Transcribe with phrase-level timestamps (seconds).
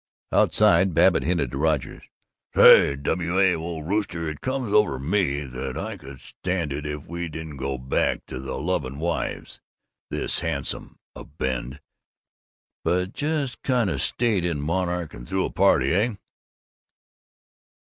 [0.31, 2.01] Outside, Babbitt hinted to Rogers,
[2.55, 3.39] "Say, W.
[3.39, 7.57] A., old rooster, it comes over me that I could stand it if we didn't
[7.57, 9.61] go back to the lovin' wives,
[10.09, 11.81] this handsome Abend,
[12.83, 16.15] but just kind of stayed in Monarch and threw a party, heh?"